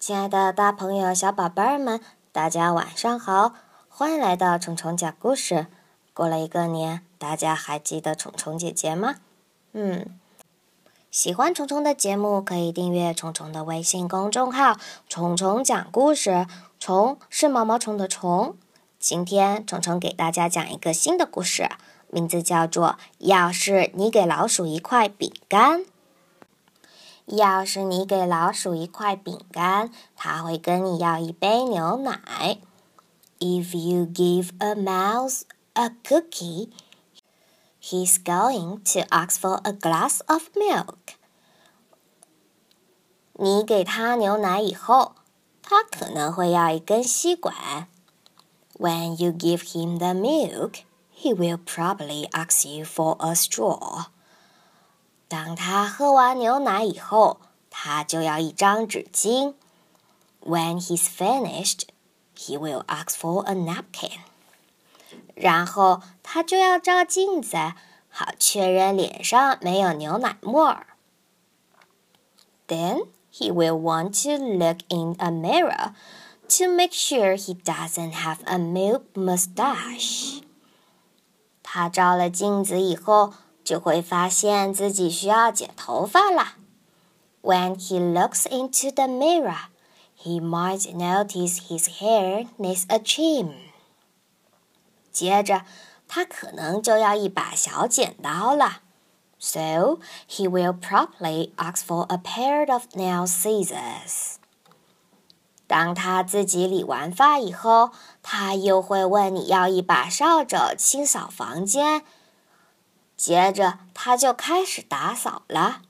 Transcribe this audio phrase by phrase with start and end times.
[0.00, 2.00] 亲爱的大朋友、小宝贝儿们，
[2.32, 3.52] 大家晚上好！
[3.90, 5.66] 欢迎来到虫虫讲故事。
[6.14, 9.16] 过了一个年，大家还记得虫虫姐姐吗？
[9.74, 10.18] 嗯，
[11.10, 16.46] 喜欢虫虫的节目，可以订阅虫虫的微信公众号“虫虫讲故事”。
[16.80, 18.56] 虫是毛毛虫的虫。
[18.98, 21.68] 今天虫虫给大家讲一个新的故事，
[22.08, 25.80] 名字叫做《要是你给老鼠一块饼干》。
[27.29, 32.59] 要是你给老鼠一块饼干，它会跟你要一杯牛奶。
[33.39, 35.41] If you give a mouse
[35.73, 36.69] a cookie,
[37.81, 41.15] he's going to ask for a glass of milk.
[43.33, 45.15] 你给他牛奶以后，
[45.61, 47.87] 他可能会要一根吸管。
[48.79, 54.05] When you give him the milk, he will probably ask you for a straw.
[55.30, 57.38] 当他喝完牛奶以后，
[57.70, 59.54] 他就要一张纸巾。
[60.44, 61.82] When he's finished,
[62.36, 64.18] he will ask for a napkin.
[65.36, 67.56] 然后他就要照镜子，
[68.08, 70.88] 好确认脸上没有牛奶沫儿。
[72.66, 75.92] Then he will want to look in a mirror
[76.48, 80.42] to make sure he doesn't have a milk mustache.
[81.62, 83.32] 他照了镜子以后。
[83.70, 86.54] 就会发现自己需要剪头发了。
[87.40, 89.68] When he looks into the mirror,
[90.20, 93.52] he might notice his hair needs a trim.
[95.12, 95.62] 接着，
[96.08, 98.80] 他可能就要一把小剪刀了。
[99.38, 104.38] So he will probably ask for a pair of nail scissors.
[105.68, 112.02] 当他自己理完发以后，他又会问你要一把扫帚清扫房间。
[113.19, 115.81] 接着他就开始打扫了。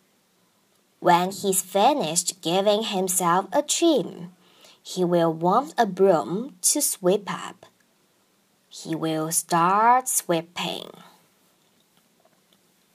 [1.00, 4.30] When he's finished giving himself a trim,
[4.83, 7.66] he will want a broom to sweep up.
[8.72, 10.89] He will start sweeping.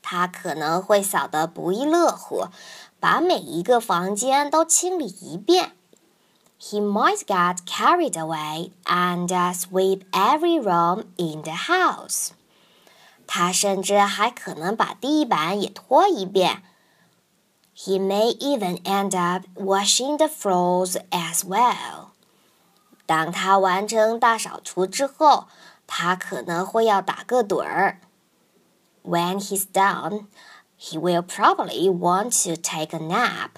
[0.03, 2.49] 他可能会扫得不亦乐乎，
[2.99, 5.73] 把每一个房间都清理一遍。
[6.61, 12.31] He might get carried away and sweep every room in the house.
[13.28, 16.64] 他甚至还可能把地板也拖一遍。
[17.78, 22.12] He may even end up washing the floors as well。
[23.06, 25.48] 当他完成大扫除之后，
[25.86, 28.00] 他可能会要打个盹儿。
[29.04, 30.28] When he's done,
[30.80, 33.52] he will probably want to take a nap。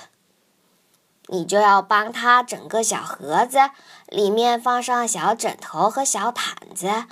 [1.27, 3.59] 你就要帮他整个小盒子，
[4.07, 7.05] 里面放上小枕头和小毯子。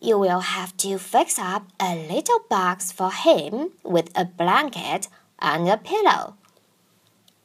[0.00, 5.08] you will have to fix up a little box for him with a blanket
[5.38, 6.34] and a pillow.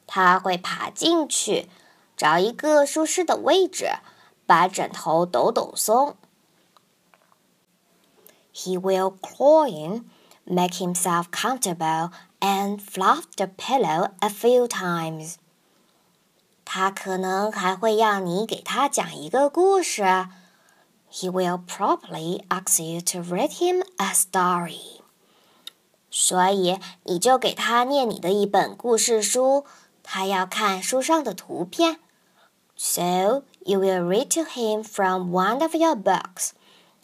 [0.05, 1.69] 他会爬进去，
[2.17, 3.89] 找一个舒适的位置，
[4.45, 6.17] 把枕头抖抖松。
[8.53, 10.09] He will claw in,
[10.43, 12.11] make himself comfortable,
[12.41, 15.35] and fluff the pillow a few times.
[16.65, 20.03] 他可能还会让你给他讲一个故事。
[21.15, 25.01] he will probably ask you to read him a story.
[26.09, 29.65] 所以你就给他念你的一本故事书，
[30.03, 31.99] 他要看书上的图片。
[32.75, 36.51] So you will read to him from one of your books,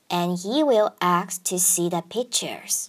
[0.10, 2.88] and he will ask to see the pictures.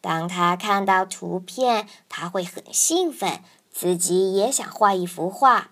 [0.00, 5.70] 当他看到图片，他会很兴奋，自己也想画一幅画。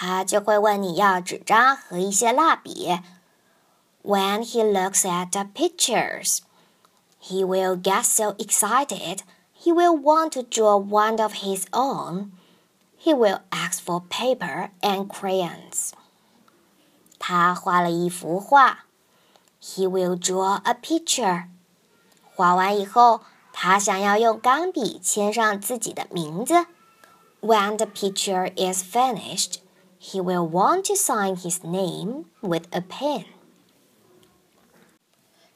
[0.00, 2.98] 他就会问你要纸张和一些蜡笔。
[4.02, 6.40] When he looks at the pictures,
[7.20, 9.20] he will get so excited
[9.58, 12.30] he will want to draw one of his own.
[12.98, 15.92] He will ask for paper and crayons.
[17.18, 18.84] 他画了一幅画。
[19.60, 21.46] He will draw a picture.
[22.34, 23.22] 画完以后，
[23.52, 26.66] 他想要用钢笔签上自己的名字。
[27.40, 29.56] When the picture is finished,
[30.00, 33.24] he will want to sign his name with a pen.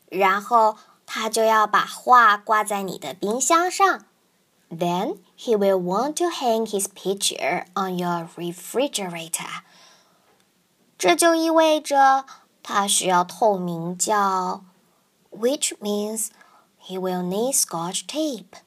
[0.08, 0.76] 然后
[1.06, 4.06] 他就要把画挂在你的冰箱上。
[4.70, 9.62] Then he will want to hang his picture on your refrigerator.
[10.96, 12.24] 这就意味着
[12.62, 14.62] 他需要透明胶，
[15.30, 16.28] which means
[16.80, 18.60] he will need Scotch tape.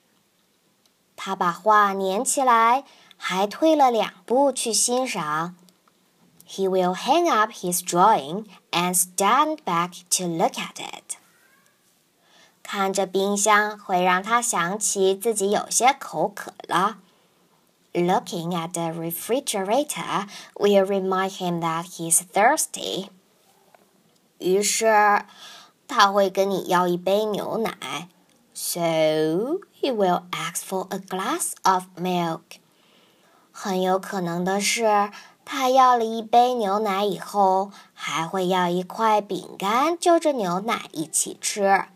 [1.15, 2.83] 他把画粘起来，
[3.15, 5.56] 还退了两步去欣赏。
[6.47, 11.18] he will hang up his drawing and stand back to look at it.
[12.62, 16.97] 看着冰箱会让他想起自己有些口渴了。
[17.94, 23.09] looking at the refrigerator will remind him that he's thirsty.
[24.39, 25.25] 于是
[25.88, 28.09] 他会跟你要一杯牛奶。
[28.53, 32.59] So he will ask for a glass of milk.
[33.51, 35.12] 很有可能的是，
[35.50, 41.86] 他要了一杯牛奶以后，还会要一块饼干，就着牛奶一起吃。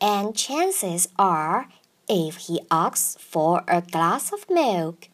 [0.00, 1.66] And chances are,
[2.08, 5.08] if he asks for a glass of milk,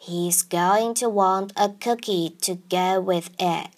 [0.00, 3.70] he's going to want a cookie to go with it.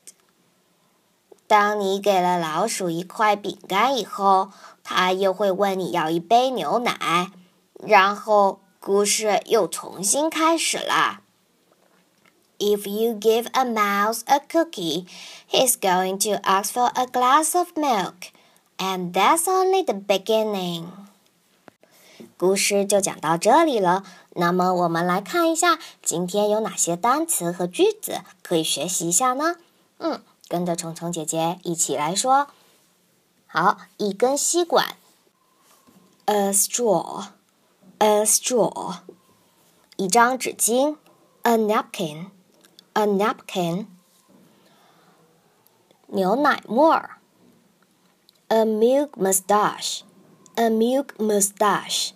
[1.47, 4.51] 当你给了老鼠一块饼干以后，
[4.85, 7.31] 他又会问你要一杯牛奶，
[7.83, 11.23] 然后故事又重新开始了。
[12.60, 15.08] If you give a mouse a cookie,
[15.50, 18.32] he's going to ask for a glass of milk,
[18.78, 20.86] and that's only the beginning.
[22.38, 24.04] 故事就讲到这里了。
[24.36, 29.56] 那么我们来看一下今天有哪些单词和句子可以学习一下呢？
[29.98, 30.22] 嗯。
[30.48, 32.48] 跟着虫虫姐姐一起来说。
[33.48, 34.96] 好，一根吸管，
[36.26, 38.98] a straw，a straw，
[39.96, 40.98] 一张纸巾，
[41.44, 41.56] a
[42.97, 43.89] A napkin，
[46.07, 47.19] 牛奶沫儿
[48.49, 52.13] ，a milk mustache，a milk mustache。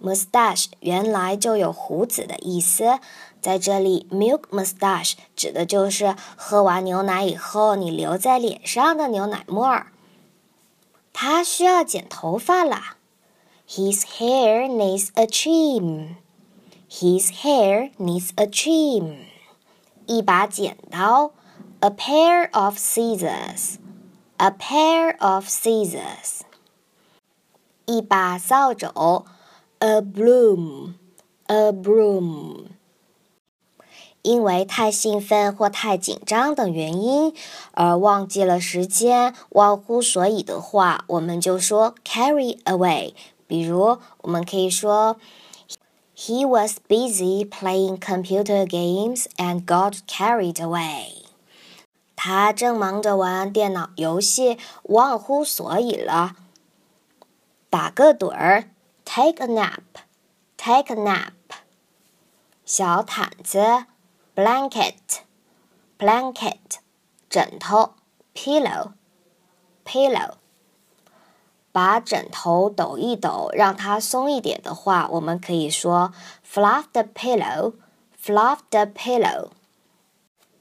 [0.00, 2.98] Mustache 原来就有胡子的意思，
[3.42, 9.92] 在这里，milk mustache 指的就是喝完牛奶以后你留在脸上的牛奶沫儿。
[11.12, 12.96] 他需要剪头发啦
[13.68, 16.14] ，His hair needs a trim.
[16.88, 19.26] His hair needs a trim.
[20.06, 21.32] 一把剪刀
[21.80, 23.76] ，a pair of scissors.
[24.38, 26.40] A pair of scissors.
[27.86, 29.24] 一把扫帚。
[29.78, 30.94] a broom,
[31.46, 32.66] a broom。
[34.22, 37.34] 因为太兴奋或太紧张等原因
[37.72, 43.14] 而忘记了时间、忘乎所以的话，我们就说 carry away。
[43.48, 45.16] 比如，我们可以说
[46.15, 51.25] ，He was busy playing computer games and got carried away。
[52.15, 56.35] 他正忙着玩电脑游戏，忘乎所以了。
[57.69, 58.69] 打个盹儿。
[59.09, 59.83] Take a nap,
[60.57, 61.31] take a nap。
[62.65, 63.85] 小毯子，
[64.35, 65.21] blanket,
[65.97, 66.79] blanket。
[67.29, 67.93] 枕头，
[68.35, 68.91] pillow,
[69.85, 70.33] pillow。
[71.72, 76.12] 把枕头抖一抖，让它松一点的话，我们可以说
[76.48, 77.72] fluff the pillow,
[78.22, 79.48] fluff the pillow。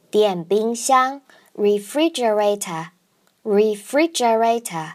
[0.10, 1.22] 电冰箱
[1.56, 2.88] ，refrigerator,
[3.44, 4.94] refrigerator。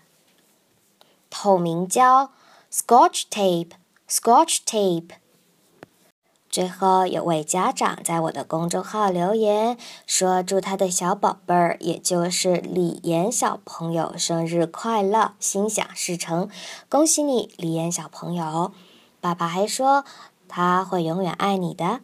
[1.30, 2.32] 透明胶。
[2.68, 3.70] Scotch tape,
[4.06, 5.10] Scotch tape。
[6.56, 9.76] 最后有位家长在我的公众号留言
[10.06, 16.48] 说：“祝他的小宝贝儿，也就是李岩小朋友生日快乐，心想事成。
[16.88, 18.72] 恭喜你，李岩小朋友！
[19.20, 20.06] 爸爸还说
[20.48, 22.00] 他会永远爱你的。”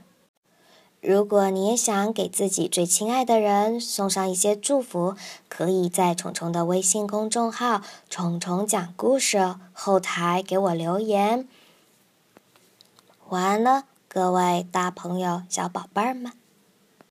[1.00, 5.16] 如果你也想给自己最亲爱的人送上一些祝福，
[5.48, 11.48] 可以在虫虫的微信公众号“虫虫讲故事”后台给我留言。
[13.30, 13.84] 晚安了，
[14.14, 16.41] 各位大朋友、小宝贝们。